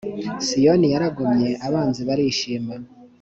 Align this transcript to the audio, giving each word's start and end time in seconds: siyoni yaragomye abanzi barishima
siyoni 0.45 0.87
yaragomye 0.93 1.49
abanzi 1.67 2.01
barishima 2.07 2.73